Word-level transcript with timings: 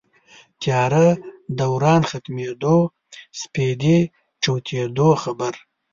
تیاره 0.61 1.07
دوران 1.59 2.01
ختمېدو 2.09 2.77
سپېدې 3.39 3.97
جوتېدو 4.43 5.09
خبر 5.23 5.53